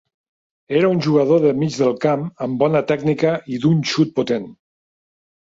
Era 0.77 0.87
un 0.93 1.01
jugador 1.07 1.43
de 1.43 1.51
mig 1.63 1.77
del 1.81 1.93
camp 2.07 2.23
amb 2.47 2.57
bona 2.65 2.83
tècnica 2.93 3.35
i 3.57 3.61
d'un 3.67 3.87
xut 3.93 4.19
potent. 4.19 4.51